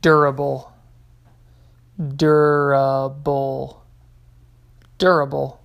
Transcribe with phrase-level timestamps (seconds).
[0.00, 0.72] durable,
[2.16, 3.82] durable,
[4.98, 5.60] durable.